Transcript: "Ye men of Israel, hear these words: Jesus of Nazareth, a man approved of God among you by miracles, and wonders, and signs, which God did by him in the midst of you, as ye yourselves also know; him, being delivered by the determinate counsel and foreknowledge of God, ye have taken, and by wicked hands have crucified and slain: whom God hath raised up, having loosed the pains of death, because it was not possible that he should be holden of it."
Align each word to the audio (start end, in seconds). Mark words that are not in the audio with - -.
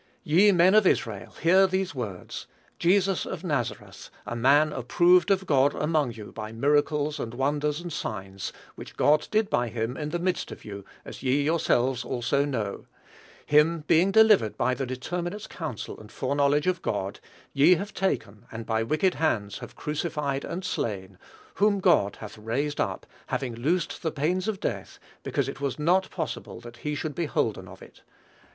"Ye 0.23 0.51
men 0.51 0.73
of 0.73 0.87
Israel, 0.87 1.33
hear 1.43 1.67
these 1.67 1.93
words: 1.93 2.47
Jesus 2.79 3.23
of 3.23 3.43
Nazareth, 3.43 4.09
a 4.25 4.35
man 4.35 4.73
approved 4.73 5.29
of 5.29 5.45
God 5.45 5.75
among 5.75 6.13
you 6.13 6.31
by 6.31 6.51
miracles, 6.51 7.19
and 7.19 7.35
wonders, 7.35 7.79
and 7.81 7.93
signs, 7.93 8.51
which 8.73 8.97
God 8.97 9.27
did 9.29 9.47
by 9.47 9.67
him 9.67 9.95
in 9.97 10.09
the 10.09 10.17
midst 10.17 10.51
of 10.51 10.65
you, 10.65 10.83
as 11.05 11.21
ye 11.21 11.43
yourselves 11.43 12.03
also 12.03 12.45
know; 12.45 12.87
him, 13.45 13.83
being 13.85 14.09
delivered 14.11 14.57
by 14.57 14.73
the 14.73 14.87
determinate 14.87 15.47
counsel 15.49 15.99
and 15.99 16.11
foreknowledge 16.11 16.65
of 16.65 16.81
God, 16.81 17.19
ye 17.53 17.75
have 17.75 17.93
taken, 17.93 18.47
and 18.51 18.65
by 18.65 18.81
wicked 18.81 19.13
hands 19.13 19.59
have 19.59 19.75
crucified 19.75 20.43
and 20.43 20.65
slain: 20.65 21.19
whom 21.53 21.79
God 21.79 22.15
hath 22.15 22.39
raised 22.39 22.81
up, 22.81 23.05
having 23.27 23.53
loosed 23.53 24.01
the 24.01 24.09
pains 24.11 24.47
of 24.47 24.59
death, 24.59 24.97
because 25.21 25.47
it 25.47 25.61
was 25.61 25.77
not 25.77 26.09
possible 26.09 26.59
that 26.59 26.77
he 26.77 26.95
should 26.95 27.13
be 27.13 27.27
holden 27.27 27.67
of 27.67 27.83
it." 27.83 28.01